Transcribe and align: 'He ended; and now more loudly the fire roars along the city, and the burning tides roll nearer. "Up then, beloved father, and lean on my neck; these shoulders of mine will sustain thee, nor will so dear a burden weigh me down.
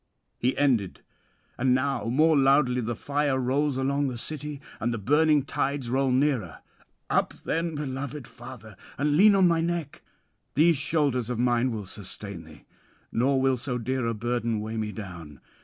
'He 0.39 0.57
ended; 0.57 1.01
and 1.59 1.75
now 1.75 2.05
more 2.05 2.35
loudly 2.35 2.81
the 2.81 2.95
fire 2.95 3.37
roars 3.37 3.77
along 3.77 4.07
the 4.07 4.17
city, 4.17 4.59
and 4.79 4.91
the 4.91 4.97
burning 4.97 5.43
tides 5.43 5.91
roll 5.91 6.09
nearer. 6.09 6.63
"Up 7.11 7.33
then, 7.45 7.75
beloved 7.75 8.25
father, 8.27 8.75
and 8.97 9.15
lean 9.15 9.35
on 9.35 9.47
my 9.47 9.61
neck; 9.61 10.01
these 10.55 10.77
shoulders 10.77 11.29
of 11.29 11.37
mine 11.37 11.69
will 11.69 11.85
sustain 11.85 12.45
thee, 12.45 12.65
nor 13.11 13.39
will 13.39 13.57
so 13.57 13.77
dear 13.77 14.07
a 14.07 14.15
burden 14.15 14.59
weigh 14.59 14.77
me 14.77 14.91
down. 14.91 15.39